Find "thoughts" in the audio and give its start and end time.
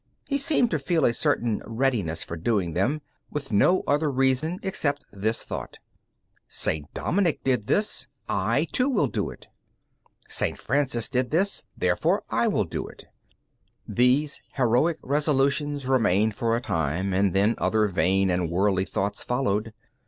18.85-19.21